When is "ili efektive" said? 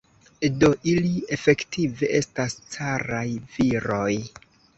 0.93-2.09